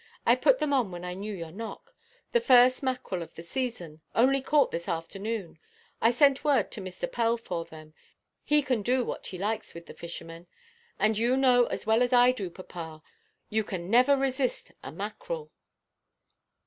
I 0.25 0.33
put 0.35 0.57
them 0.57 0.73
on 0.73 0.89
when 0.89 1.05
I 1.05 1.13
knew 1.13 1.31
your 1.31 1.51
knock. 1.51 1.93
The 2.31 2.41
first 2.41 2.81
mackerel 2.81 3.21
of 3.21 3.35
the 3.35 3.43
season, 3.43 4.01
only 4.15 4.41
caught 4.41 4.71
this 4.71 4.87
afternoon. 4.89 5.59
I 6.01 6.11
sent 6.11 6.43
word 6.43 6.71
to 6.71 6.81
Mr. 6.81 7.05
Pell 7.11 7.37
for 7.37 7.65
them. 7.65 7.93
He 8.43 8.63
can 8.63 8.81
do 8.81 9.05
what 9.05 9.27
he 9.27 9.37
likes 9.37 9.75
with 9.75 9.85
the 9.85 9.93
fishermen. 9.93 10.47
And 10.97 11.19
you 11.19 11.37
know 11.37 11.67
as 11.67 11.85
well 11.85 12.01
as 12.01 12.13
I 12.13 12.31
do, 12.31 12.49
papa, 12.49 13.03
you 13.49 13.63
can 13.63 13.91
never 13.91 14.17
resist 14.17 14.71
a 14.81 14.91
mackerel." 14.91 15.51